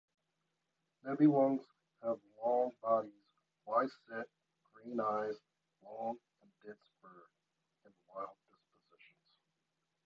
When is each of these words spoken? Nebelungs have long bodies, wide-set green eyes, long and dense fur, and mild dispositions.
Nebelungs 1.05 1.63
have 2.01 2.17
long 2.43 2.71
bodies, 2.81 3.13
wide-set 3.67 4.27
green 4.73 4.99
eyes, 4.99 5.35
long 5.83 6.17
and 6.41 6.51
dense 6.65 6.89
fur, 6.99 7.27
and 7.85 7.93
mild 8.11 8.35
dispositions. 8.49 9.29